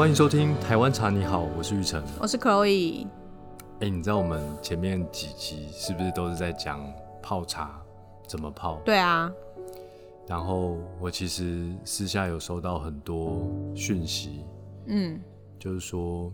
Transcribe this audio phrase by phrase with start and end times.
[0.00, 2.02] 欢迎收听台湾茶你好，我是玉成。
[2.18, 3.06] 我是 Chloe。
[3.80, 6.82] 哎、你知道我们前面几集是不是都是在讲
[7.22, 7.78] 泡茶
[8.26, 8.80] 怎么泡？
[8.82, 9.30] 对啊，
[10.26, 14.42] 然后我其实私下有收到很多讯息，
[14.86, 15.20] 嗯，
[15.58, 16.32] 就是说，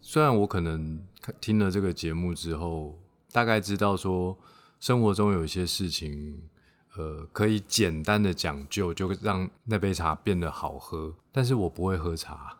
[0.00, 2.96] 虽然我可能看听了这个节目之后，
[3.32, 4.38] 大概知道说
[4.78, 6.40] 生活中有一些事情，
[6.96, 11.12] 呃，可以简单的讲究，就让那杯茶变得好喝。
[11.30, 12.56] 但是我不会喝茶，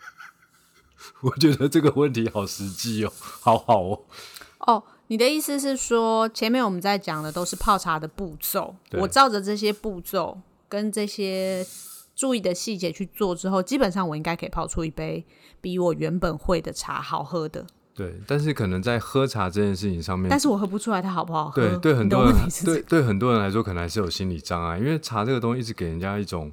[1.22, 4.02] 我觉得这个问题好实际哦，好好哦。
[4.66, 10.38] 哦，你的意思是说，前面我们在讲的都是泡茶的步骤，我照着这些步骤
[10.68, 11.66] 跟这些
[12.14, 15.24] 注意的细节去做之后，基本上我应该可以泡出一杯
[15.62, 17.66] 比我原本会的茶好喝的。
[18.00, 21.60] 对，但是可能在喝茶这件事情上面但，是我喝不出来它好不好喝。
[21.60, 26.50] 对对很多人对对很多人来说，可能还是有心理障碍，因为茶这个东西一直给人家一种，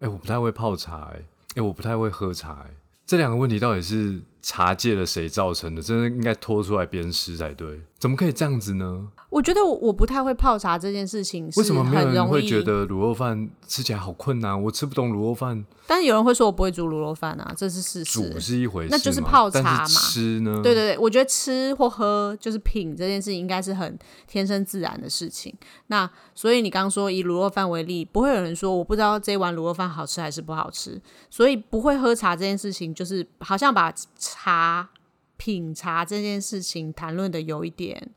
[0.00, 1.22] 哎、我不太会泡茶、哎，
[1.54, 2.70] 哎，我不太会喝茶、哎，
[3.06, 5.82] 这两个问题到底是茶界的谁造成的？
[5.82, 9.08] 真的应该拖出来鞭尸才对，怎么可以这样子呢？
[9.28, 14.60] 我觉得我我不太会泡茶这件事情是为什么没有人很容易会觉得卤肉饭吃起来好困难？
[14.60, 18.32] 我吃不懂卤肉饭，但是有人会说我不会煮卤肉饭啊，这是事实。
[18.32, 20.60] 煮是一回事，那就是泡茶嘛吃呢？
[20.64, 23.96] 对对对，我觉得吃或喝就是品这件事情，应该是很
[24.26, 25.54] 天生自然的事情。
[25.86, 31.00] 那所以你刚刚说以卤肉饭为例，不会有人说我不知道这碗卤肉饭好吃还是不好吃。
[31.28, 33.94] 所以不会喝茶这件事情，就是好像把
[34.30, 34.90] 茶
[35.36, 38.12] 品茶这件事情谈论的有一点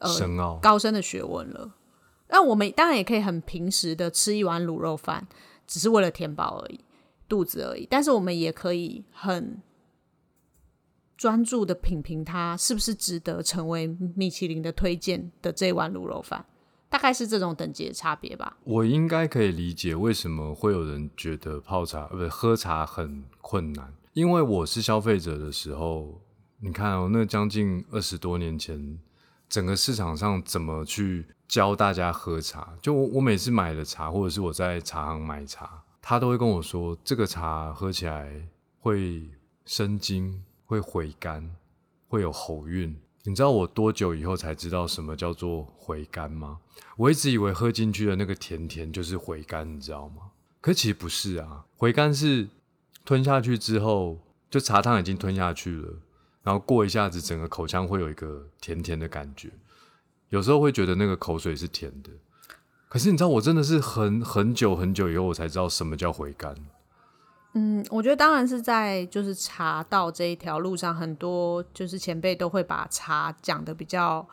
[0.00, 0.56] 呃深奥。
[0.56, 1.74] 高深的学问了。
[2.28, 5.26] 那我们当然也可以很平时的吃一碗卤肉饭，
[5.66, 6.80] 只是为了填饱而已，
[7.26, 7.86] 肚子而已。
[7.90, 9.62] 但是我们也可以很
[11.16, 16.44] 专注的品评它是不是值得成为米其林的推荐的这碗卤肉饭，
[16.90, 18.58] 大概是这种等级的差别吧。
[18.64, 26.20] 我应该可以理解为什么会有人觉得泡茶呃不是喝茶很困难，因为我是消费者的时候，
[26.58, 28.98] 你看哦，那将近二十多年前，
[29.48, 32.74] 整个市场上怎么去教大家喝茶？
[32.82, 38.44] 就我我每次买的茶，或者是我在茶行买茶，他都会跟我说，这个茶喝起来
[38.80, 39.22] 会
[39.64, 41.48] 生津，会回甘，
[42.08, 42.98] 会有喉韵。
[43.22, 46.58] 你知道我多久以后才知道什么叫做回甘吗？
[46.96, 50.22] 我一直以为喝进去的那个甜甜就是回甘，你知道吗？
[50.60, 52.48] 可其实不是啊，回甘是
[53.08, 54.18] 吞下去之后，
[54.50, 55.88] 就茶汤已经吞下去了，
[56.42, 59.48] 然后过一下子，整个口腔会有一个甜甜的感觉，
[60.28, 62.10] 有时候会觉得那个口水是甜的。
[62.86, 66.54] 可是你知道，我真的是很很久很久以后，我才知道什么叫回甘。
[67.54, 74.28] 嗯，我觉得当然是在就是茶道这一条路上，很多就是前辈都会把茶讲的比较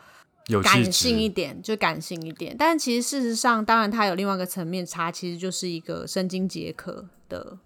[0.48, 2.54] 有感性一质，点，就感性一点。
[2.60, 7.58] 但其实事实上，当然它有另外一个层面，茶其实就是一个生津解渴的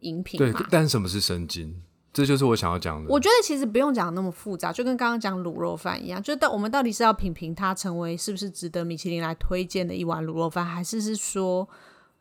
[0.00, 0.52] 饮品对。。
[0.70, 1.82] 但什么是生津？
[2.12, 3.10] 这就是我想要讲的。
[3.10, 11.68] 我觉得其实不用讲那么复杂，就跟刚刚讲卤肉饭一样，就是到我们到底是要品评它成为是不是值得米其林来推荐的一碗卤肉饭，还是是说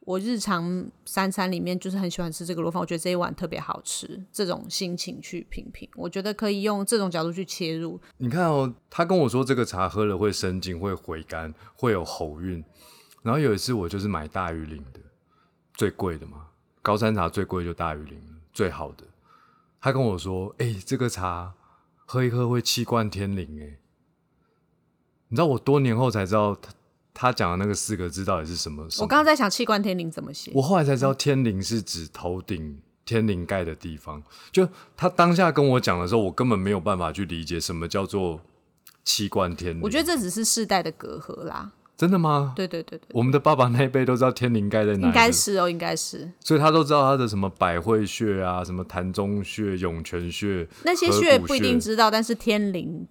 [0.02, 7.97] 我日常三餐里面就是很喜欢吃这个卤肉饭，我觉得这一碗特别好吃，这种心情去品评，我觉得可以用这种角度去切入。
[8.18, 12.62] 你看哦，他跟我说这个茶喝了会生津，会回甘，会有喉韵。
[13.24, 15.00] 然后有一次我就是买大禹岭的，
[15.74, 16.44] 最贵的嘛，
[16.85, 18.22] 高山茶最贵就大于零，
[18.53, 19.03] 最好的。
[19.81, 21.51] 他跟我说：“哎、这个茶
[22.06, 23.79] 喝一喝会气贯天灵。”哎，
[25.29, 26.72] 你知道我多年后才知道他
[27.12, 28.88] 他讲的那个四个字到底是什么？
[28.88, 34.22] 什么我刚刚在想气贯天灵怎么写，我后来才知道天灵是指头顶天灵盖的地方。
[34.51, 38.41] 就他当下跟我讲的时候，我根本没有办法去理解什么叫做
[39.03, 39.81] 气贯天灵。
[39.81, 41.72] 我觉得这只是世代的隔阂啦。
[41.97, 42.53] 真的吗？
[42.56, 50.67] 对对对对，我们的爸爸那一辈都知道天灵盖在哪里，应该是哦，应该是所以他都知道他的什么百会穴啊，什么潭中穴、涌泉穴。
[50.83, 53.07] 那些穴不一定知道，但是天灵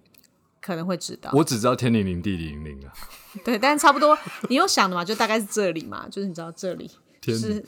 [0.61, 1.31] 可能会知道。
[1.33, 2.93] 我只知道天灵灵地灵灵啊，
[3.43, 4.15] 对，但差不多，
[4.49, 5.03] 你有想的嘛？
[5.03, 6.89] 就大概是这里嘛，就是你知道这里
[7.21, 7.59] 天是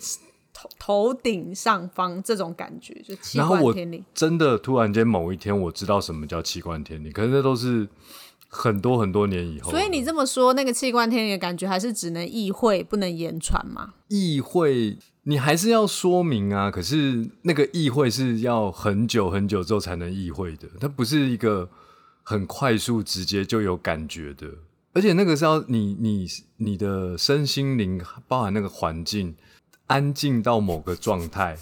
[0.53, 4.05] 头头顶上方这种感觉，就气然后我贯天灵。
[4.13, 7.87] 真的突然间某一天我知道什么叫气贯天灵，可是那都是
[8.47, 9.71] 很多很多年以后。
[9.71, 13.93] 所以你这么说，那个气贯天灵的感觉还是只能意会，不能言传嘛？
[14.07, 16.71] 意会，你还是要说明啊。
[16.71, 21.69] 可是那个意会是要很久很久之后才能意会的，它不是一个
[22.23, 24.47] 很快速直接就有感觉的。
[24.93, 26.27] 而且那个是要你你
[26.57, 29.35] 你的身心灵，包含那个环境，
[29.85, 31.55] 安静到某个状态，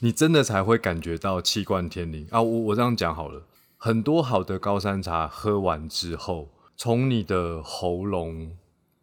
[0.00, 2.42] 你真的才会感觉到气贯天灵啊！
[2.42, 3.46] 我我这样讲好了，
[3.82, 8.54] 很多好的高山茶喝完之后，从你的喉咙、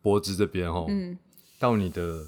[0.04, 1.18] 脖子这边哦，嗯，
[1.58, 2.24] 到你的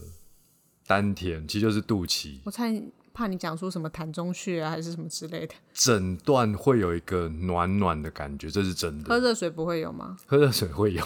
[0.87, 2.39] 丹田，其实就是肚脐。
[2.45, 2.81] 我猜
[3.13, 5.53] 怕你讲出什么痰中穴啊，还是什么之类的。
[5.75, 9.09] 整段会有一个暖暖的感觉，这是真的。
[9.09, 10.17] 喝热水不会有吗？
[10.25, 11.05] 喝热水会有，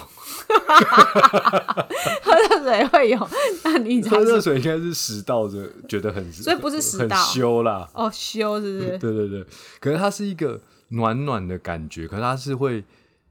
[2.22, 3.28] 喝热水会有，
[3.64, 7.86] 那你喝热水应该是食道的，觉得很所以不是食很道羞啦。
[7.92, 8.98] 哦羞是不是？
[8.98, 9.44] 对对对，
[9.78, 10.58] 可是它是一个
[10.88, 12.84] 暖暖的感觉，可是它是会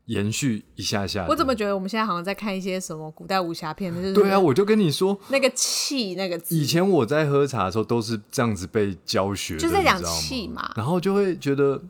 [0.06, 1.26] 延续一下下。
[1.30, 3.94] 我怎么觉得我们现在好像在看一些什么古代武侠片？
[3.94, 10.74] 就是对啊，我就跟你说，那个气那个字，以前我在喝茶的时候都是这样子被教学的，就是在讲气嘛。
[10.76, 11.82] 然后就会觉得，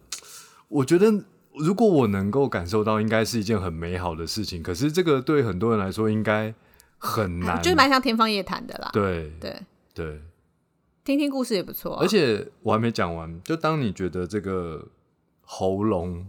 [0.68, 1.12] 我觉得
[1.56, 4.62] 如果我能够感受到，应该是一件很美好的事情。
[4.62, 6.54] 可是这个对很多人来说，应该
[7.00, 7.62] 很难。
[7.63, 8.89] 就是蛮像天方夜谭的啦。
[8.94, 9.60] 对对，
[9.95, 10.21] 对，
[11.04, 14.88] 听听故事也不错啊、而且我还没讲完，就当你觉得这个
[15.43, 16.25] 喉咙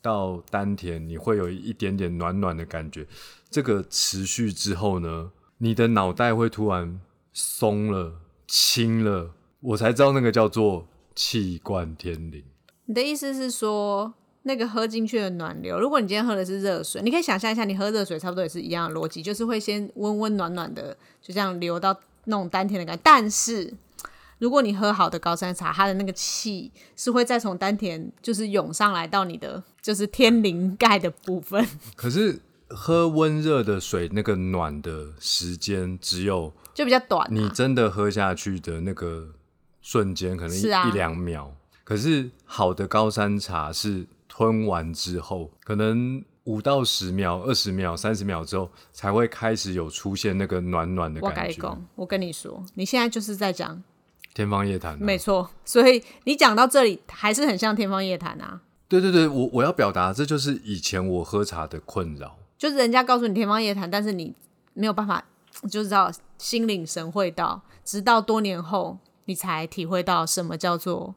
[0.00, 3.06] 到丹田，你会有一点点暖暖的感觉，
[3.50, 7.00] 这个持续之后呢，你的脑袋会突然
[7.32, 12.44] 松了、轻了，我才知道那个叫做气贯天灵。
[12.86, 21.94] 你的意思是说，那个喝进去的暖流，如果你今天喝的是热水，你可以想象一下，你喝热水差不多也是一样的逻辑，就是会先温温暖暖的，就这样流到
[22.24, 23.00] 那种丹田的感觉。
[23.04, 23.74] 但是，
[24.38, 37.28] 如果你喝好的高山茶，它的那个气是会再从丹田就是涌上来到你的就是天灵盖的部分， 可是喝温热的水，那个暖的时间只有就比较短、啊。
[37.30, 39.28] 你真的喝下去的那个
[39.80, 41.54] 瞬间，可能一、两秒。
[41.82, 51.78] 可是好的高山茶是吞完之后，可能五到十秒、二十秒、三十秒之后，才会开始有出现那个暖暖的感觉。
[51.94, 53.82] 我跟你说，你现在就是在讲，
[54.34, 55.50] 天方夜谭、啊，没错。
[55.64, 58.60] 所以你讲到这里，还是很像天方夜谭啊。
[58.88, 62.38] 对对对，我我要表达，这就是以前我喝茶的困扰。
[62.56, 64.34] 就是人家告诉你天方夜谭，但是你
[64.74, 65.24] 没有办法，
[65.70, 71.14] 就知道心领神会到，直到多年后你才体会到什么叫做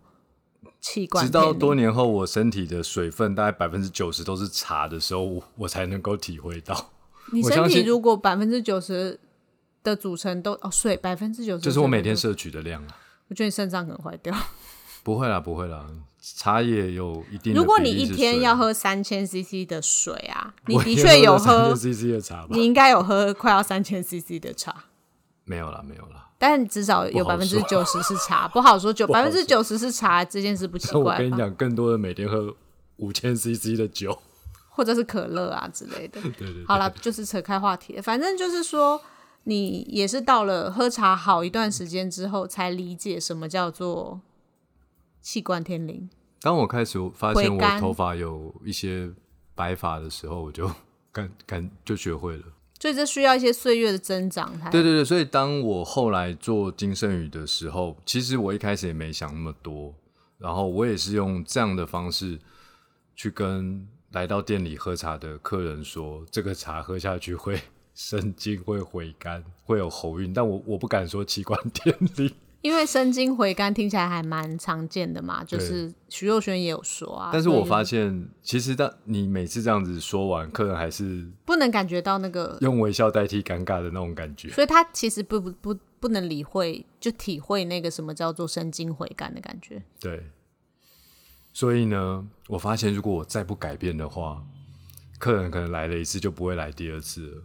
[0.82, 6.92] 器官直到多年后，我身体的水分大概百分之九十都是茶的时候，我我才能够体会到。
[7.32, 9.18] 你身体如果百分之九十
[9.82, 12.98] 的组成都哦水百分之九十，就是我每天，摄取的量啊。
[13.32, 14.36] 我觉得你肾脏可能坏掉。
[15.04, 15.88] 不会啦，不会啦，
[16.22, 17.60] 茶也有一定的。
[17.60, 22.50] 如果你一天要喝三千 CC 的水啊，你的确有喝喝，CC 的茶吧？
[22.52, 24.84] 你应该有喝快要三千 CC 的茶。
[25.46, 26.28] 没有啦，没有啦。
[26.38, 31.18] 但至少有百分之九十是茶，不好说九 百分之九十是茶这件事不奇 怪我？
[31.18, 32.54] 跟你讲，更多的每天喝
[32.98, 34.22] 五千 CC 的酒。
[34.74, 36.22] 或者是可乐啊之类的。
[36.22, 39.00] 对对对，好了，就是扯开话题，反正就是说，
[39.44, 44.22] 你也是到了喝茶好一段时间之后，才理解什么叫做
[45.22, 46.10] 气贯天灵。
[46.42, 49.12] 当我开始发现我头发有一些
[49.56, 50.72] 白发的时候，我就
[51.12, 52.44] 感感就学会了。
[52.80, 59.94] 所以这需要一些岁月的增长才对对对，所以当我后来做金圣宇的时候，其实我一开始也没想那么多，
[60.40, 62.40] 然后我也是用这样的方式
[63.16, 67.62] 去跟来到店里喝茶的客人说，这个茶喝下去会
[67.94, 72.34] 生津、会回甘、 会有喉韵，但我我不敢说器官天灵。
[72.62, 77.32] 因为生津回甘听起来还蛮常见的嘛，就是徐若瑄也有说啊。
[77.34, 84.50] 但是我发现，其实当你每次这样子说完，客人还是不能感觉到那个，用微笑代替尴尬的那种感觉。
[84.50, 89.82] 所以他其实不不不不能理会，就体会那个什么叫做生津回甘的感觉。
[90.00, 90.28] 对，
[91.52, 94.46] 所以呢，我发现如果我再不改变的话，
[95.18, 97.42] 客人可能来了一次就不会来第二次了。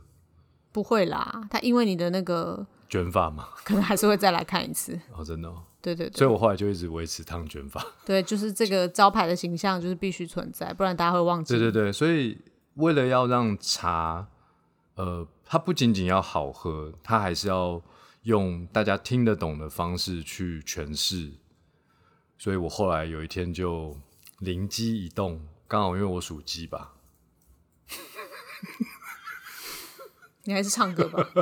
[0.77, 5.01] 不会啦，他因为你的那个卷发嘛，可能还是会再来看一次。
[5.11, 7.83] 哦，真的、哦，对对对所以我后来就一直维持烫卷发。
[8.05, 11.55] 对，就是这个招牌的形象就是必须存在，不然大家会忘记。
[11.55, 12.37] 对对对，所以
[12.75, 14.29] 为了要让茶，
[14.97, 17.81] 呃，它不仅仅要好喝，它还是要
[18.25, 21.33] 用大家听得懂的方式去诠释。
[22.37, 23.97] 所以我后来有一天就
[24.41, 26.93] 灵机一动，刚好因为我属鸡吧，
[30.47, 31.25] 你还是唱歌吧。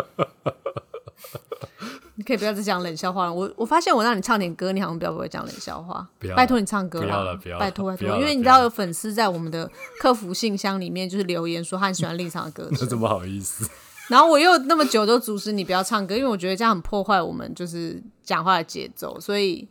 [2.17, 3.33] 你可以不要再讲冷笑话了。
[3.35, 6.07] 我我发现我让你唱点歌，你好像比较不会讲冷笑话。
[6.37, 9.69] 拜托你唱歌不要了不要拜托拜托，因为你知道有粉丝在我们的
[10.01, 13.69] 客服信箱里面就是留言说他很喜欢令唱的歌那声， 怎么好意思？
[14.09, 19.19] 然后我又那么久都阻止你不要唱歌，因为我觉得这样很破坏我们就是讲话的节奏。
[19.19, 19.69] 所以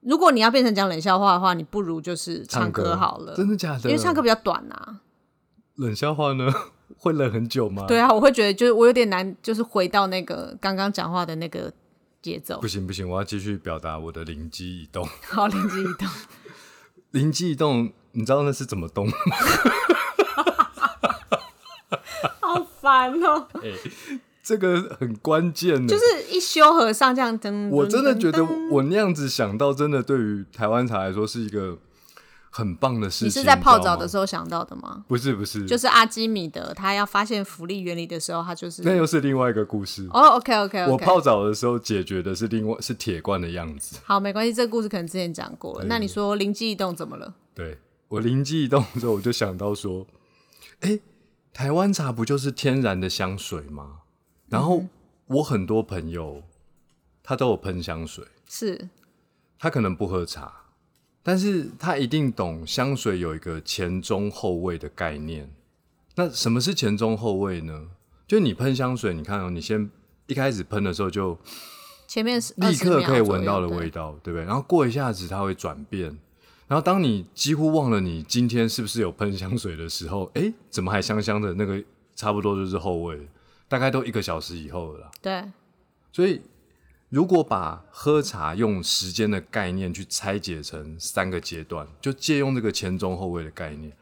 [0.00, 3.90] 如果你要变成讲冷笑话的话，你不如就是唱歌好了，真的假的？
[3.90, 5.00] 因为唱歌比较短啊。
[5.74, 6.52] 冷笑话呢，
[6.96, 7.84] 会冷很久吗？
[7.86, 11.72] 对啊，我会觉得就是我有点难，就是回到那个刚刚讲话的那个
[12.22, 12.68] 节奏不。
[12.68, 15.06] 行不行，我要继续表达我的灵机一动。
[15.28, 16.08] 好，灵机一动。
[17.12, 19.12] 灵机一动，你知道那是怎么动吗？
[22.40, 23.48] 好烦哦、
[24.42, 25.88] 这个很关键的。
[25.88, 31.78] 就是一修和尚这样噔，我真的噔觉得我那样子想到，真的对于台湾茶来说是一个
[32.56, 33.26] 很棒的事情。
[33.26, 34.06] 你是在泡澡的？
[34.06, 35.04] 时候想到的吗？
[35.08, 40.06] 不是不是，就是阿基米德他要发现浮力原理的时候，他就是那又是另外一个故事。
[40.12, 43.96] 哦，OK OK 我泡澡的时候解决的是另外是铁罐的样子。
[44.04, 45.86] 好，没关系，这个故事可能之前讲过了。
[45.86, 47.34] 那你说灵机一动怎么了？
[47.52, 50.06] 对我灵机一动之后，我就想到说，
[50.80, 51.00] 哎、
[51.52, 54.02] 台湾茶不就是天然的香水吗？
[54.48, 54.84] 然后
[55.26, 56.44] 我很多朋友
[57.24, 58.90] 他都有喷香水，是
[59.58, 60.63] 他可能不喝茶，
[61.24, 65.50] 但是他一定懂香水有一个前中后味的概念。
[66.14, 67.88] 那什么是前中后味呢？
[68.28, 69.90] 就你喷香水，你看哦，你先
[70.26, 71.36] 一开始喷的时候就
[72.06, 74.44] 前面是立刻可以闻到的味道，对不对？
[74.44, 76.16] 然后过一下子它会转变，
[76.68, 81.54] 然后当你几乎忘了你今天是不是有喷香水的时候，哎，怎么还香香的？
[81.54, 81.82] 那个
[82.14, 83.28] 差不多就是后味，
[83.66, 85.10] 大概都一个小时以后了啦。
[85.20, 85.44] 对，
[86.12, 86.40] 所以，
[87.14, 93.96] 如果把喝茶用时间的概念去拆解成三个阶段，就借用这个前中后味的概念，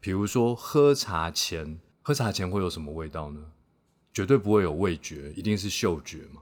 [0.00, 3.38] 比如说喝茶前，喝茶前会有什么味道呢？
[4.14, 6.40] 绝对不会有味觉，一定是嗅觉嘛。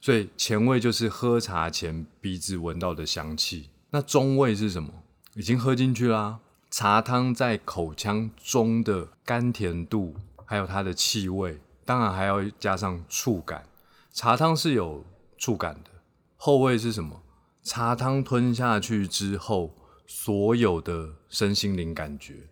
[0.00, 3.70] 所以前味就是喝茶前鼻子闻到的香气。
[3.90, 5.02] 那中味是什么？
[5.34, 6.38] 已经喝进去啦。
[6.70, 10.14] 茶汤在口腔中的甘甜度，
[10.46, 13.64] 还有它的气味，当然还要加上触感。
[14.12, 15.04] 茶汤是有
[15.36, 15.90] 触感的，
[16.36, 17.22] 后味是什么？
[17.62, 19.74] 茶汤吞下去之后，
[20.06, 22.48] 所有的身心灵感觉。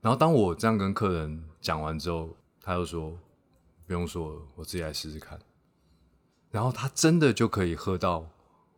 [0.00, 3.18] 然后当我这样跟客人讲完之后，他就说
[3.84, 5.36] ：“不用说了，我自己来试试看。”
[6.52, 8.24] 然后他真的就可以喝到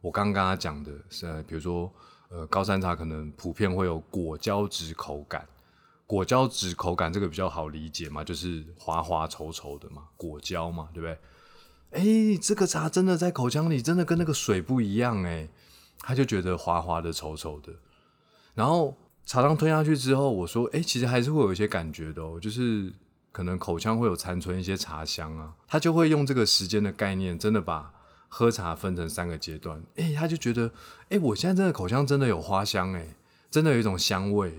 [0.00, 1.92] 我刚刚跟他讲的，是呃比如说
[2.30, 5.46] 呃高山茶可能普遍会有果胶质口感，
[6.06, 11.18] 果胶质口感这个比较好理解嘛，就是滑滑稠稠的嘛，果胶嘛，对不对？
[11.90, 12.02] 哎，
[12.40, 15.48] 这个茶真的在口腔里真的跟那个水不一样哎，
[16.00, 17.72] 他就觉得滑滑的、稠稠的。
[18.54, 22.92] 然后茶汤吞下去之后，我说，哎，其实还是会有一些感觉的，就是
[23.32, 25.54] 可能口腔会有残存一些茶香啊。
[25.66, 27.92] 他就会用这个时间的概念，真的把
[28.28, 29.82] 喝茶分成三个阶段。
[29.96, 30.72] 哎，他就觉得，
[31.08, 33.14] 哎，我现在真的口腔真的有花香哎，
[33.50, 34.52] 真的有一种香味。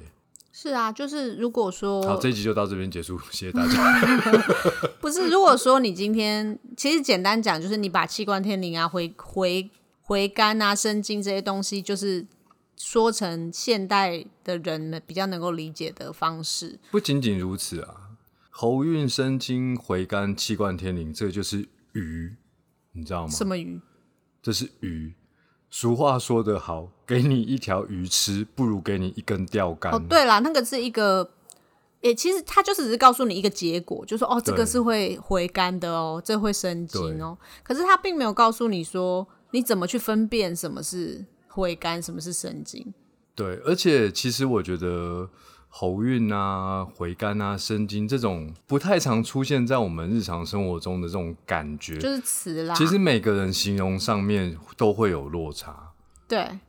[0.53, 4.41] 是啊，就是如果说好，说这一集就到这边结束，谢谢大家。
[4.99, 9.69] 不是，如果说你今天其实简单讲，就是你把气关天灵啊、回回
[10.01, 12.25] 回甘啊、生津这些东西，就是
[12.75, 16.77] 说成现代的人们比较能够理解的方式。
[16.91, 18.11] 不仅仅如此啊，
[18.49, 22.35] 喉韵生津、回甘、气贯天灵，这个就是鱼，
[22.91, 23.33] 你知道吗？
[23.33, 23.79] 什么鱼？
[24.43, 25.13] 这是鱼。
[25.73, 29.93] 俗话说得好，给你一条鱼吃，不如给你一根钓竿。
[29.93, 31.31] 哦，对啦，那个是一个，
[32.01, 37.37] 诶、其实它就是只是告诉你一个结果，就说哦，这个是会回甘的哦，这会生津哦。
[37.63, 42.93] 可是它并没有告诉你说你怎么去分辨什么是回甘，什么是生津。
[43.33, 45.29] 对，而且其实我觉得
[45.73, 52.75] 喉韵啊、回甘啊、生津这种不太常出现在我们日常生活中的这种感觉，就是词啦。
[52.75, 55.93] 其实每个人形容上面都会有落差。
[56.27, 56.59] 对，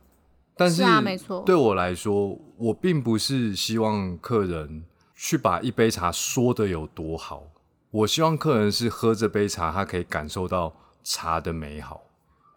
[0.55, 7.43] 但是啊没错对我来说，我并不是希望客人去把一杯茶说的有多好，
[7.91, 12.03] 我希望客人是喝这杯茶，他可以感受到茶的美好。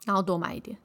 [0.05, 0.79] 然后多买一点。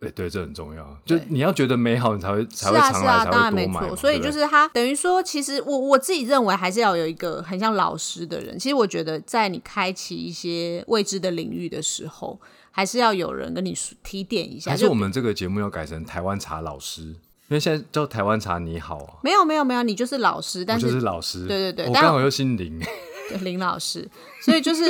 [0.00, 0.96] 哎、对，这很重要。
[1.04, 3.96] 就你要觉得美好，你才会才是啊，会常来，是啊，才当然。
[3.96, 8.56] 所以就是他等于说，其实我我自己认为还是要有一个很像老师的人。
[8.58, 12.40] 其实我觉得，在你开启一些未知的领域的时候，
[12.70, 14.70] 还是要有人跟你提点一下。
[14.70, 17.16] 就还是我们这个节目要改成台湾茶老师，因
[17.48, 21.46] 为现在叫台湾茶你好啊，没有没有没有，你就是老师，但我就是是老师。
[21.46, 22.80] 对对对但我刚好又姓林。
[23.28, 24.08] 对林老师，
[24.40, 24.84] 所以就是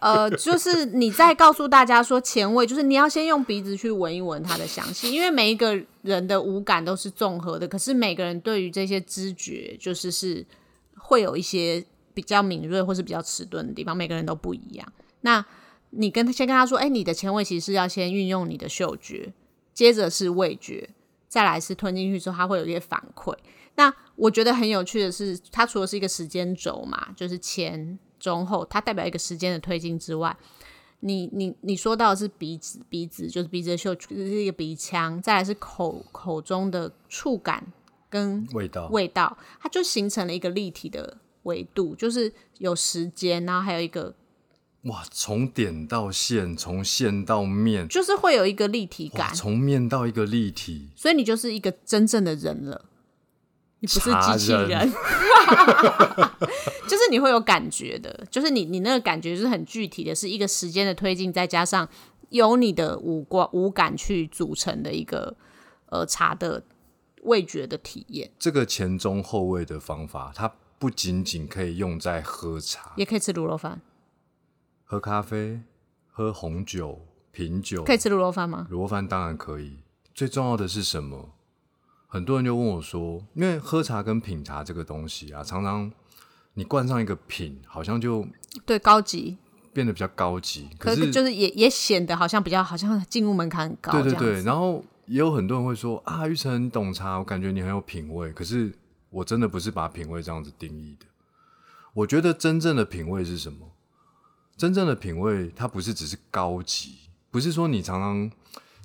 [0.00, 10.46] 呃，就是你在告诉大家说前味，就是你要先用鼻子去闻一闻它的香气，因为每一个人的五感都是综合的，可是每个人对于这些知觉就是是
[10.96, 14.92] 会有一些比较敏锐或是比较迟钝的地方，每个人都不一样。
[15.20, 15.44] 那
[15.90, 19.32] 你跟他先跟他说，哎、你的前味其实要先运用你的嗅觉，
[19.74, 20.88] 接着是味觉，
[21.28, 23.34] 再来是吞进去之后，它会有一些反馈。
[23.74, 30.36] 那我觉得很有趣的是，它除了是一个时间轴嘛，就是前、中、后，它代表一个时间的推进之外，
[31.00, 37.66] 你你你说到的是鼻子，鼻子就是鼻子的嗅，就是一个鼻腔，再来是口口中的触感
[38.08, 44.14] 跟味道，味道，它就形成了一个立体的维度，就是有时间，然后还有一个
[44.84, 52.84] 哇，从点到线，从线到面，就是会有一个立体感，从面到一个立体，所以你就是一个真正的人了，
[53.80, 54.92] 你不是机器人人，
[56.86, 61.88] 就是你会有感觉的，就是你你那个感觉是很具体的，是一个时间的推进，再加上
[62.28, 65.34] 由你的五官五感去组成的一个
[65.86, 66.62] 呃茶的
[67.22, 73.80] 味觉的体验，这个前中后味的方法，它不仅仅可以用在喝茶、也可以吃卤肉饭，
[74.84, 75.60] 喝咖啡、
[76.06, 78.66] 喝红酒、品酒，可以吃卤肉饭吗？
[78.70, 79.78] 卤肉饭当然可以。
[80.14, 81.30] 最重要的是什么？
[82.12, 85.90] 很多人就问我说，因为喝茶跟品茶这个东西啊，常常
[86.54, 88.26] 你灌上一个品，好像就
[88.66, 89.38] 对，高级，
[89.72, 90.68] 变得比较高级。
[90.76, 98.32] 可是就是也也显得好像比较好像进入门槛很高，对对对，然后也有很多人会说啊，玉成你懂茶，我感觉你很有品味。
[98.32, 98.72] 可是
[99.10, 101.06] 我真的不是把品味这样子定义的。
[101.94, 103.70] 我觉得真正的品味是什么？
[104.56, 106.96] 真正的品味，它不是只是高级，
[107.30, 108.30] 不是说你常常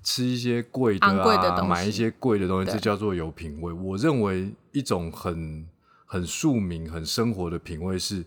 [0.05, 3.74] 吃一些贵的啊，昂贵的东西买一些贵的东西，对这叫做有品味。
[3.74, 5.67] 我认为一种很
[6.05, 8.24] 很庶民、很生活的品味是，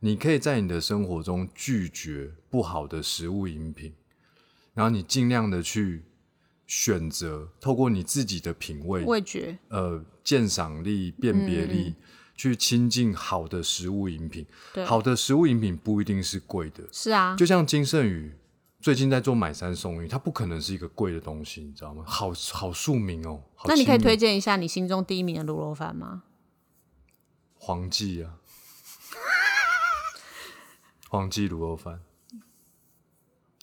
[0.00, 3.92] 你可以在你的生活中拒绝不好的食物饮品，
[4.72, 6.04] 然后你尽量的去
[6.66, 11.94] 选择，透过你自己的品味，味觉，呃，鉴赏力、辨别嗯力，
[12.34, 14.46] 去亲近好的食物饮品。
[14.86, 18.32] 好的食物饮品不一定是贵的，是啊，就像金圣宇
[18.80, 22.04] 最近在做买三送一，它不可能是一个贵的东西，你知道吗？
[22.06, 23.42] 好好庶民哦。
[23.54, 26.22] 好那你可以推荐一下你心中第一名的卤肉饭吗？
[27.54, 28.38] 黄记啊，
[31.10, 32.00] 黄记卤肉饭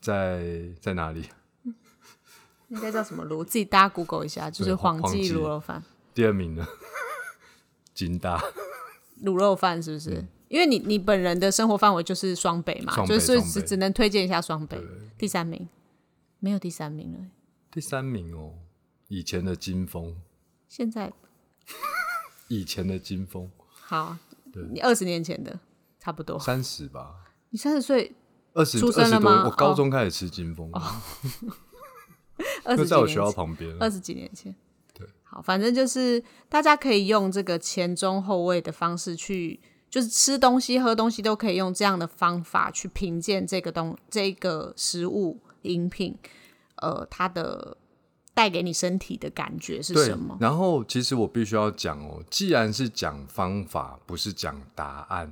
[0.01, 1.29] 在在哪里？
[2.67, 3.43] 应该叫什么卤？
[3.45, 5.81] 自己大家 Google 一下，就是黄记卤肉饭。
[6.13, 6.67] 第二名呢？
[7.93, 8.43] 金大
[9.23, 10.25] 卤肉饭是不是？
[10.55, 14.81] 因为你你本人的生活范围就是双北嘛，就是只只能推荐一下双北。
[15.17, 15.67] 第三名
[16.39, 17.19] 没有第三名了，
[17.69, 18.53] 第三名哦，
[19.09, 20.15] 以前的金峰，
[20.69, 21.11] 现在
[22.47, 24.15] 以前的金峰好，
[24.71, 25.59] 你二十年前的
[25.99, 26.39] 差不多。
[26.39, 27.15] 三十吧，
[27.49, 28.13] 你三十岁，
[28.53, 30.71] 二十出生了吗我高中开始吃金峰，
[32.63, 33.75] 二十在我学校，旁边。
[33.81, 34.55] 二十几年前。
[34.93, 39.59] 对，好，反正就是大家可以用这个前中后卫的方式去，
[39.95, 46.13] 就是吃东西、喝东西都可以用这样的方法去评鉴这个东这个食物饮品，
[46.75, 47.77] 呃，它的
[48.33, 55.31] 带给你身体的感觉是什么？，然后其实我必须要讲哦，既然是讲方法，不是讲答案，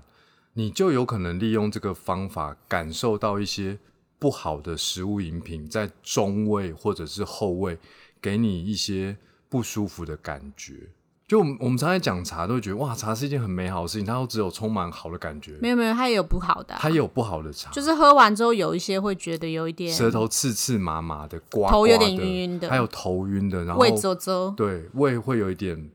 [0.53, 3.77] 你就有可能利用这个方法感受到一些
[4.17, 7.77] 不好的食物饮品在中味或者是后味
[8.21, 9.17] 给你一些
[9.49, 10.87] 不舒服的感觉。
[11.25, 24.51] 就我们我们常常讲茶，都会觉得哇，茶是一件很美好的事情，它都只有充满好的感觉，没有没有，它也有不好的啊、它也有不好的茶，就是喝完之后有一些会觉得有一点舌头刺刺麻麻的，刮头有点晕晕的还有头晕的，然后胃啧啧。
[24.51, 25.89] 对胃会有一点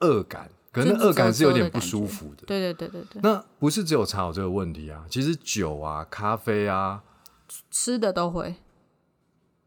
[0.00, 2.44] 恶感，可能就是恶感是有点不舒服的。
[2.46, 7.02] 对对对对对，那不是只有茶有这个问题啊，其实酒啊、咖啡啊，
[7.70, 8.54] 吃的都会。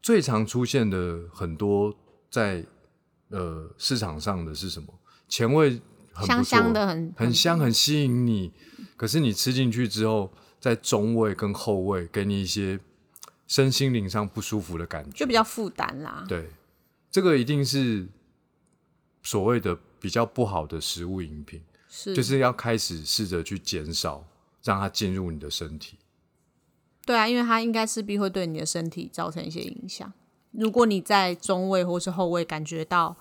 [0.02, 1.94] 最常出现的很多
[2.30, 2.64] 在
[3.30, 4.88] 呃市场上的是什么？
[5.28, 5.80] 前味
[6.12, 8.52] 很香香的很很香，很吸引你。
[8.96, 12.80] 可是你吃进去之后，在中味跟后味给你一些
[13.46, 15.26] 身心灵上不舒服的感觉就。
[15.26, 16.24] 比较负担啦。
[16.28, 16.48] 对，
[17.10, 18.08] 这个一定是
[19.22, 24.26] 所谓的比较不好的食物饮品，是，就是要开始试着去减少，
[24.62, 25.98] 让它进入你的身体。
[27.04, 30.12] 对啊，因为它应该势必会对你的身体造成一些影响。
[30.58, 33.14] 如果你在中位或是后位感觉到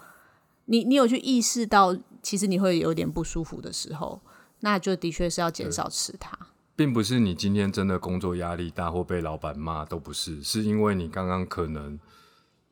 [0.66, 4.22] 你你有去意识到，其实你会有点不舒服的时候，
[4.62, 6.38] 那就的确是要减少吃它。
[6.76, 11.98] 并不是你今天真的工作压力大或被老板骂，都不是，是因为你刚刚可能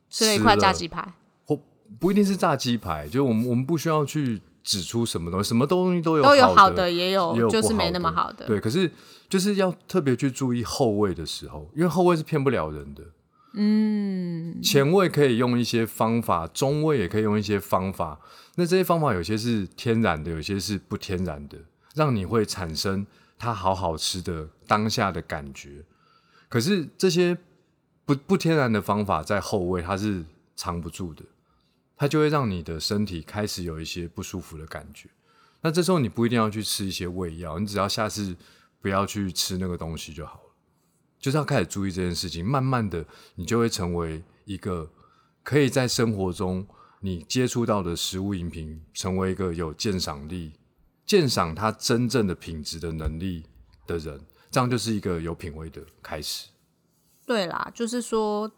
[0.10, 1.14] 吃了一块炸鸡排，
[1.46, 1.58] 或
[2.00, 8.46] 不一定是炸鸡排，就我们我们不需要去指出什么东西，什么东西都有都有好的，也有也有就是没那么好的。
[8.46, 8.92] 对，可是
[9.30, 13.04] 就是要特别去注意后位的时候，因为后位是骗不了人的。
[13.56, 18.20] 嗯，前味可以用一些方法，中味也可以用一些方法。
[18.56, 21.58] 那这些方法有些是天然的，有些是不天然的，
[21.94, 23.06] 让你会产生
[23.38, 25.84] 它好好吃的当下的感觉。
[26.50, 27.38] 可是这些
[28.06, 30.24] 不不天然的方法在后味它是
[30.56, 31.24] 藏不住的，
[31.96, 35.10] 它就会让你的身体开始有一些不舒服的感觉。
[35.62, 38.36] 那这时候你不一定要去吃一些胃药，你只要下次
[38.82, 40.43] 不要去吃那个东西就好。
[41.24, 43.06] 就是要开始注意这件事情，慢慢的
[43.36, 44.92] 你就会成为一个
[45.42, 46.68] 可以在生活中
[47.00, 50.52] 你接触到的食物饮品，成为一个有鉴赏力、
[51.06, 53.46] 鉴赏它真正的品质的能力
[53.88, 54.20] 的人，
[54.52, 56.50] 这样就是一个有品味的开始。
[57.26, 58.52] 对啦，就是说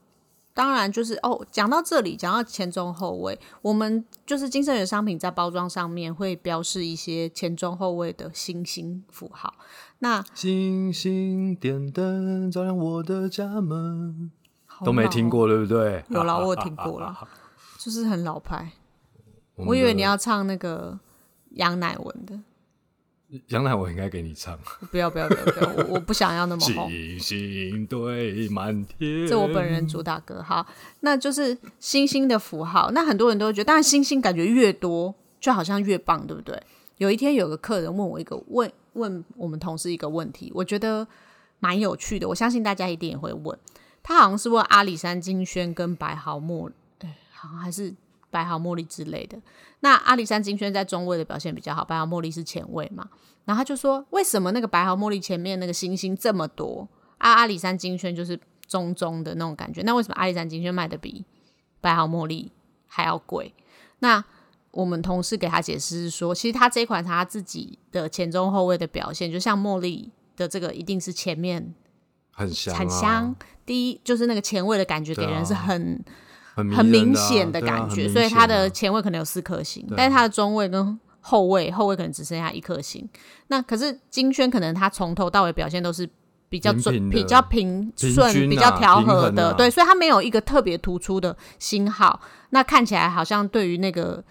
[0.55, 9.53] 当然就是哦，讲到这里，讲到前中后味，我们就是金盛源商品在包装上面会标示一些前中后味的星星符号。
[9.99, 14.31] 那星星点灯照亮我的家门，
[14.85, 16.05] 都没听过，对不对？
[16.07, 17.15] 有啦，我有听过了，
[17.77, 18.71] 就是很老派。
[19.55, 20.97] 我我以为你要唱那个
[21.51, 22.39] 杨乃文的，
[23.47, 24.57] 杨乃我应该给你唱。
[24.91, 26.89] 不要不要不要不要，我我不想要那么红。
[26.89, 30.65] 星星堆满天，这我本人主打歌，好，
[31.01, 32.91] 那就是星星的符号。
[32.91, 36.61] 那很多人都会觉得，当然星星感觉越多，就好像越棒，对不对？
[36.97, 41.05] 有一天有个客人问我一个问问我们同事一个问题，我觉得
[41.59, 43.57] 蛮有趣的，我相信大家一定也会问。
[44.01, 47.93] 他好像是问阿里山金萱跟白毫墨，哎，好像还是
[48.35, 49.41] 白毫茉莉之类的。
[49.79, 53.07] 那阿里山金萱在中位的表现比较好，白毫茉莉是前位嘛？
[53.45, 56.85] 然后他就说，为什么那个白毫茉莉前面那个星星这么多，
[57.17, 59.81] 啊，阿里山金萱就是中中的那种感觉？
[59.83, 61.23] 那为什么阿里山金萱卖的比
[61.79, 62.51] 白毫茉莉
[62.87, 63.53] 还要贵？
[63.99, 64.21] 那
[64.71, 71.73] 我们同事给他解释是说，其实他这款茶他自己的前中后位的表现，就像茉莉的这个一定是前面
[72.31, 76.03] 很香、啊，很香，第一就是那个前味的感觉给人是很、
[76.55, 83.07] 很明显的感觉，所以它的前位可能有四颗星，但是它的中位跟后卫，后卫可能只剩下一颗星。
[83.47, 86.09] 那可是金轩可能他从头到尾表现都是
[86.47, 92.21] 比较准、比较平平顺、比较调和的，啊对，所以他没有一个特别突出的星号。
[92.51, 94.23] 那看起来好像对于那个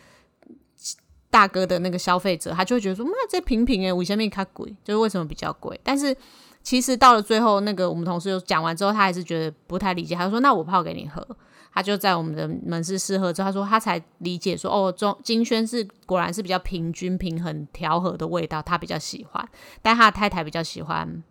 [1.31, 4.75] 大哥的那个消费者，他就会觉得说，那这平平诶，为什么它贵？
[4.85, 5.79] 就是为什么比较贵？
[5.83, 6.17] 但是
[6.63, 11.27] 其实到了最后，那个我们同事就讲完之后，他还是觉得不太理解，他就说：“那我泡给你喝。”
[11.75, 19.49] 他就在我们的门市试喝之后，他说他才理解说：“哦，中金萱是果然是比较平均、平衡、调和的味道，他比较喜欢。
[19.83, 21.23] 但他的太太比较喜欢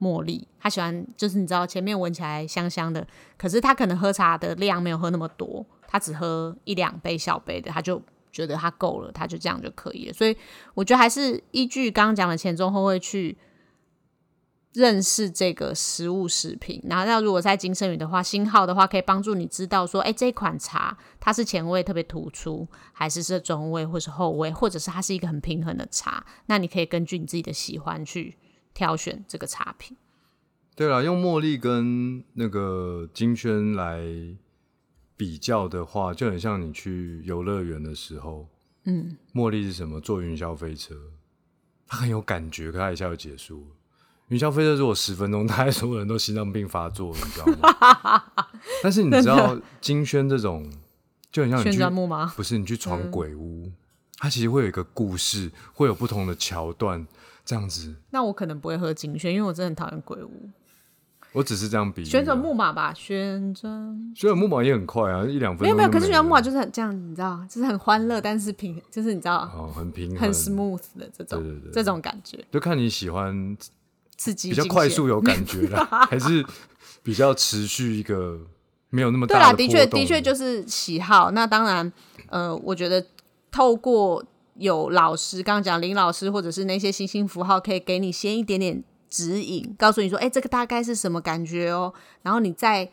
[0.00, 3.04] 茉莉，他喜欢就是你知道前面闻起来香香的，
[3.36, 10.12] 可是他可能喝茶的量没有喝那么多，他只喝一两杯小杯的，他就觉得他够了，他就这样就可以了。
[10.12, 10.36] 所以
[10.74, 13.36] 我觉得还是依据刚刚讲的前中后会去
[14.74, 28.36] 认识这个食物食品，然后那如果在金生宇的话，星号的话可以帮助你知道说，哎，这款茶它是前味特别突出，还是是中味或是后味，或者是它是一个很平衡的茶，那你可以根据你自己的喜欢去
[28.74, 29.96] 挑选这个茶品。
[30.76, 34.00] 对了，用茉莉跟那个金萱来
[35.16, 38.46] 比较的话，就很像你去游乐园的时候，
[38.84, 40.00] 嗯，茉莉是什么？
[40.00, 40.94] 坐云霄飞车，
[41.88, 43.66] 它很有感觉，可它一下就结束了。
[44.28, 48.24] 云霄飞车如果十分钟， 大概所有人都心脏病发作了，你知道吗？
[48.82, 50.70] 但是你知道金萱这种，
[51.32, 53.70] 就很像你旋去转木马，不是你去闯鬼屋，
[54.18, 57.06] 它其实会有一个故事，会有不同的桥段，
[57.44, 57.94] 这样子。
[58.10, 60.50] 那我可能不会喝金萱，因为我真的很讨厌鬼屋。
[61.34, 63.70] 我只是这样比旋转木马吧，旋转
[64.16, 73.54] 旋转木马也很快啊，一两分钟没有没有，可是旋转木马就是很这样，你知道，就是很欢乐，但是平，就是你知道，哦，很平衡，很 smooth 的这种对对对这种感觉，就看你喜欢
[74.18, 76.44] 刺激比较快速有感觉啦，还是
[77.02, 78.38] 比较持续一个
[78.90, 81.30] 没有那么对啦，的的确的确就是喜好。
[81.30, 81.90] 那当然，
[82.26, 83.06] 呃，我觉得
[83.50, 84.22] 透过
[84.54, 91.94] 有老师，刚刚讲林老师或者是那些星星符号，可以给你先一点点指引，告诉你说，哎、这个大概是什么感觉哦。
[92.22, 92.90] 然后你再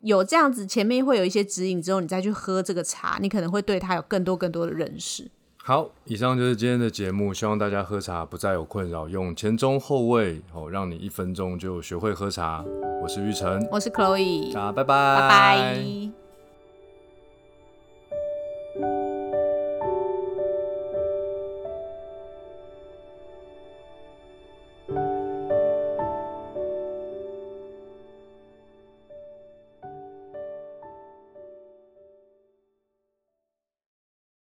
[0.00, 5.30] 有这样子，前面会有一些指引之后，你再去喝这个茶，你可能会对它有更多更多的认识。
[5.68, 12.64] 好，以上就是今天的节目，希望大家喝茶不再有困扰，用前中后味哦，让你一分钟就学会喝茶。
[13.02, 14.84] 我是玉成，我是 Chloe，大家拜。
[14.84, 15.76] 拜拜